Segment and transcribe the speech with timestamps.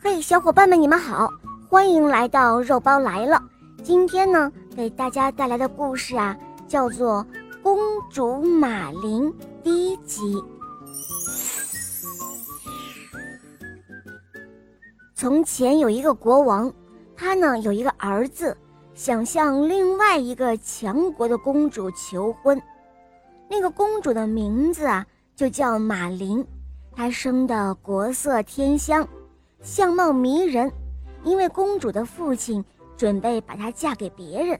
[0.00, 1.28] 嘿，小伙伴们，你们好，
[1.68, 3.42] 欢迎来到肉包来了。
[3.82, 6.36] 今天呢，给大家带来的故事啊，
[6.68, 7.26] 叫做
[7.62, 7.76] 《公
[8.08, 9.24] 主马林》
[9.62, 10.40] 第一集。
[15.16, 16.72] 从前有一个国王，
[17.16, 18.56] 他呢有一个儿子，
[18.94, 22.60] 想向另外一个强国的公主求婚。
[23.48, 25.04] 那个公主的名字啊，
[25.34, 26.46] 就叫马林，
[26.94, 29.06] 她生的国色天香。
[29.60, 30.72] 相貌迷人，
[31.24, 32.64] 因为公主的父亲
[32.96, 34.58] 准备把她嫁给别人，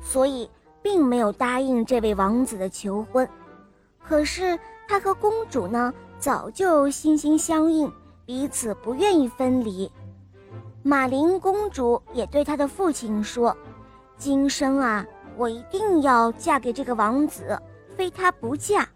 [0.00, 0.48] 所以
[0.82, 3.28] 并没有答应这位王子的求婚。
[4.02, 4.58] 可是
[4.88, 7.92] 他和公主呢，早就心心相印，
[8.24, 9.90] 彼此不愿意分离。
[10.82, 13.54] 马林公主也对她的父亲说
[14.16, 17.60] ：“今生啊，我一定要嫁给这个王子，
[17.96, 18.88] 非他不嫁。”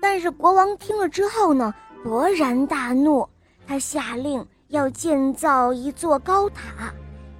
[0.00, 1.74] 但是国王听了之后呢，
[2.04, 3.28] 勃然大怒。
[3.66, 6.92] 他下令要建造一座高塔，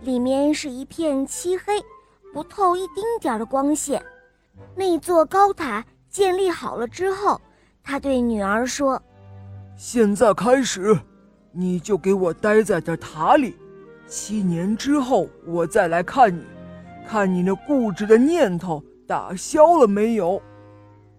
[0.02, 1.82] 里面是一片漆黑，
[2.32, 4.02] 不透一丁点儿的光线。
[4.74, 7.40] 那座高塔建立好了之后，
[7.82, 9.00] 他对女儿说
[9.76, 10.98] ：“现在开始，
[11.52, 13.56] 你就给我待在这塔里，
[14.06, 16.44] 七年之后我再来看你，
[17.06, 20.40] 看你那固执的念头打消了没有。”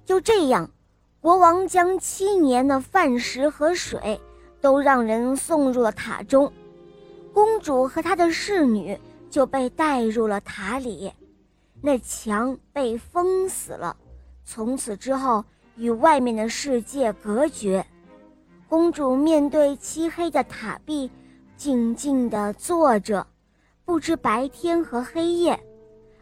[0.06, 0.70] 就这样，
[1.20, 4.20] 国王将七年的饭食和水。
[4.66, 6.52] 都让人送入了塔中，
[7.32, 9.00] 公主和她的侍女
[9.30, 11.14] 就被带入了塔里，
[11.84, 13.96] 那墙被封死了，
[14.44, 17.86] 从此之后与外面的世界隔绝。
[18.68, 21.12] 公主面对漆黑的塔壁，
[21.56, 23.28] 静静地坐着，
[23.86, 25.60] 不知白天和黑夜。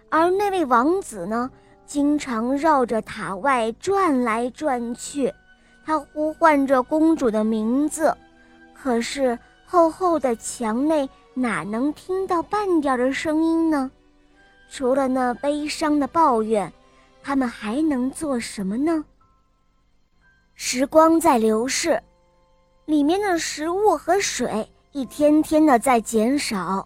[0.10, 1.50] 而那位王子呢，
[1.86, 5.34] 经常绕着塔外转来转去，
[5.86, 8.14] 他呼唤着公主的名字。
[8.84, 13.90] 可是厚厚的墙内哪能听到半点的声音呢？
[14.70, 16.70] 除了那悲伤的抱怨，
[17.24, 19.06] 他们还能做什么呢？
[20.56, 21.98] 时光在流逝，
[22.84, 26.86] 里面的食物和水一天天的在减少。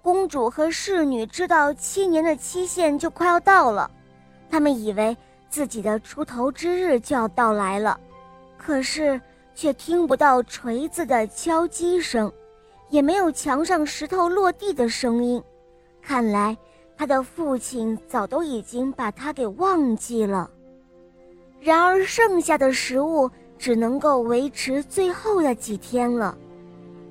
[0.00, 3.90] 公主和侍女知道七年的期限就快要到了，
[4.48, 5.14] 他们以为
[5.50, 8.00] 自己的出头之日就要到来了，
[8.56, 9.20] 可是。
[9.58, 12.32] 却听不到锤子的敲击声，
[12.90, 15.42] 也没有墙上石头落地的声音。
[16.00, 16.56] 看来
[16.96, 20.48] 他的父亲早都已经把他给忘记了。
[21.58, 26.38] 然而剩下的食物只能够维持最后的几天了，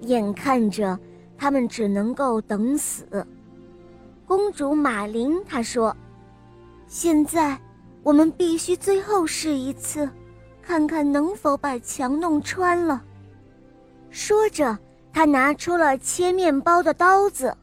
[0.04, 0.98] 眼看着
[1.38, 3.28] 他们只能够等死。
[4.26, 5.94] 公主玛琳她说
[6.88, 7.60] ：“现在
[8.04, 10.10] 我们必须最后试一次。”
[10.68, 13.02] 看看能否把墙弄穿了。
[14.10, 14.78] 说着，
[15.14, 17.56] 他拿出了切面包的刀子，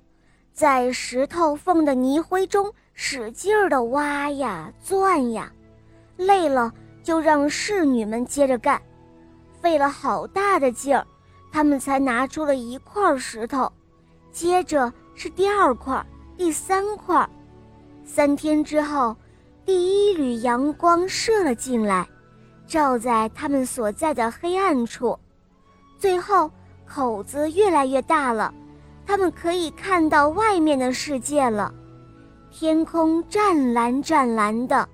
[0.54, 5.52] 在石头缝的泥灰中使劲儿地挖呀钻呀，
[6.16, 6.72] 累了
[7.02, 8.80] 就让侍女们接着干，
[9.60, 11.06] 费了好大的劲儿，
[11.52, 13.70] 他们才拿出了一块石头，
[14.32, 16.02] 接着是第二块、
[16.38, 17.28] 第三块。
[18.02, 19.14] 三天之后，
[19.66, 22.08] 第一缕阳光射了进来。
[22.66, 25.18] 照在他们所在的黑暗处，
[25.98, 26.50] 最后
[26.86, 28.52] 口子越来越大了，
[29.06, 31.72] 他们可以看到外面的世界了。
[32.50, 34.88] 天空湛蓝湛蓝的，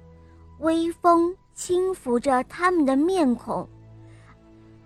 [0.60, 3.69] 微风轻拂着他们的面孔。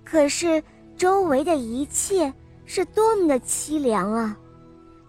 [0.05, 0.62] 可是
[0.97, 2.33] 周围的一切
[2.65, 4.37] 是多么的凄凉啊！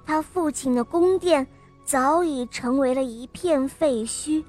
[0.06, 1.46] 他父亲的宫殿
[1.84, 4.44] 早已成为了一片废墟。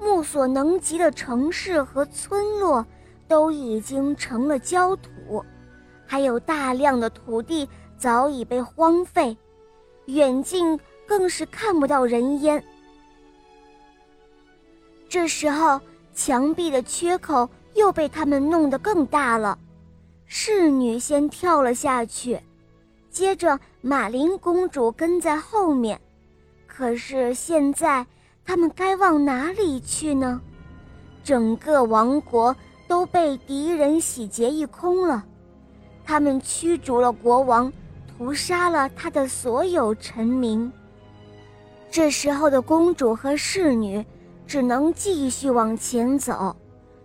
[0.00, 2.86] 目所能及的城市和村落
[3.26, 5.44] 都已经成了焦土，
[6.06, 9.36] 还有大量的土地早已被荒废，
[10.06, 12.62] 远近更是看不到人烟。
[15.08, 15.80] 这时候，
[16.14, 19.58] 墙壁的缺口又被他们弄得更大了。
[20.26, 22.40] 侍女先跳了下去，
[23.10, 26.00] 接着马林公主跟在后面。
[26.66, 28.06] 可是现在。
[28.48, 30.40] 他们该往哪里去呢？
[31.22, 32.56] 整个王国
[32.86, 35.22] 都被敌人洗劫一空了，
[36.02, 37.70] 他们驱逐了国王，
[38.06, 40.72] 屠杀了他的所有臣民。
[41.90, 44.02] 这时候的公主和侍女
[44.46, 46.56] 只能继续往前走，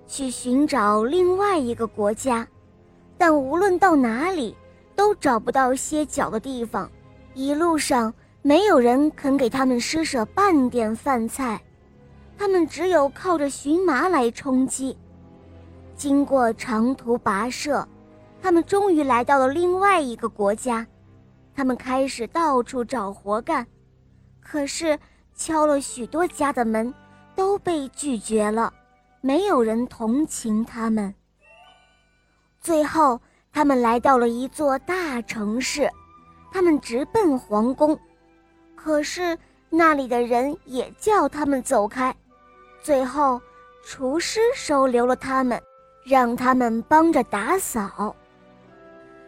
[0.08, 2.48] 去寻找另外一个国家，
[3.18, 4.56] 但无论到哪里，
[4.96, 6.90] 都找不到歇脚的地方。
[7.34, 8.14] 一路上。
[8.46, 11.62] 没有人肯给他们施舍半点饭菜，
[12.38, 14.98] 他们只有靠着荨麻来充饥。
[15.96, 17.88] 经过长途跋涉，
[18.42, 20.86] 他们终于来到了另外一个国家，
[21.56, 23.66] 他们开始到处找活干，
[24.42, 25.00] 可是
[25.34, 26.94] 敲了许多家的门，
[27.38, 28.74] 都被拒绝了，
[29.22, 31.16] 没有人同情他们。
[32.60, 33.22] 最后，
[33.54, 35.90] 他们来到了一座大城市，
[36.52, 37.98] 他们直奔皇宫，
[38.84, 39.38] 可是
[39.70, 42.14] 那里的人也叫他们走开。
[42.82, 43.40] 最后，
[43.86, 45.62] 厨师收留了他们，
[46.06, 48.14] 让他们帮着打扫。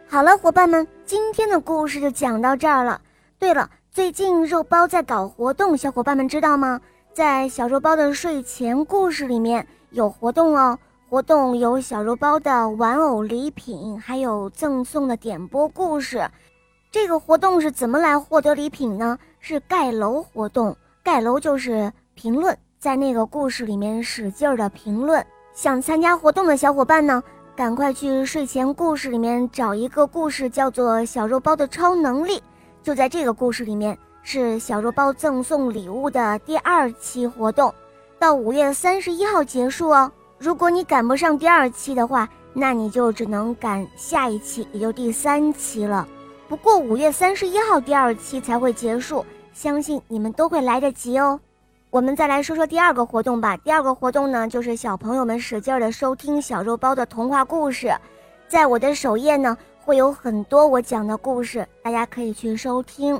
[0.06, 3.00] 好了，伙伴们，今天的故事就讲到这儿了。
[3.38, 6.78] 对了，最近肉包在搞活动，小伙伴们知道吗？
[7.14, 16.30] 在小肉包的睡前故事里面有活动哦，活动有小肉包的玩偶礼品，还有赠送的点播故事。
[16.92, 19.18] 这个活动是怎么来获得礼品呢？
[19.48, 25.24] 是盖楼活动，盖楼就是评论，在那个故事里面使劲的评论。
[25.54, 27.22] 想参加活动的小伙伴呢？
[27.54, 32.38] 赶快去睡前故事里面找一个故事，叫做《小肉包的超能力》。
[32.82, 37.72] 就在这个故事里面，是小肉包赠送礼物的第二期活动，
[38.18, 40.10] 到五月三十一号结束哦。
[40.38, 46.04] 如果你赶不上第二期的话，那你就只能赶下一期，也就第三期了。
[46.48, 49.24] 不过五月三十一号第二期才会结束，
[49.56, 51.40] 相信你们都会来得及哦。
[51.88, 53.56] 我们再来说说第二个活动吧。
[53.56, 57.90] 第二个活动呢，就是小朋友们使劲的收听小肉包的童话故事，
[58.48, 63.18] 在我的首页呢会有很多我讲的故事，大家可以去收听。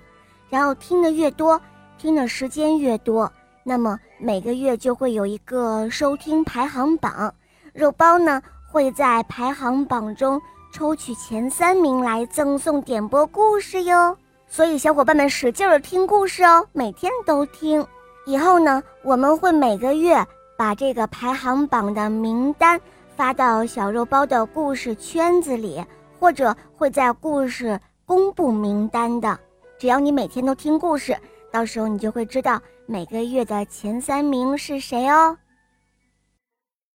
[0.51, 1.59] 然后听的越多，
[1.97, 3.33] 听的时间越多，
[3.65, 7.33] 那么每个月就会有一个收听排行榜，
[7.73, 10.39] 肉包呢会在排行榜中
[10.71, 14.19] 抽取前三名来赠送点播故事哟。
[14.49, 17.87] 所以小伙伴们使劲的听故事哦，每天都听。
[18.25, 20.25] 以后呢，我们会每个月
[20.57, 22.81] 把这个排行榜的名单
[23.17, 25.85] 发到小肉包的故事圈子里，
[26.19, 29.39] 或者会在故事公布名单的。
[29.79, 31.17] 只要你每天都听故事，
[31.53, 35.37] 到时候你就会知道每个月的前三名是谁哦。